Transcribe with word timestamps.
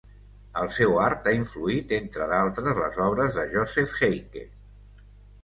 El 0.61 0.69
seu 0.77 0.95
art 1.07 1.29
ha 1.31 1.33
influït 1.39 1.93
entre 1.97 2.27
d'altres 2.33 2.81
les 2.81 2.99
obres 3.09 3.37
de 3.41 3.45
Joseph 3.53 3.95
Heicke. 4.09 4.45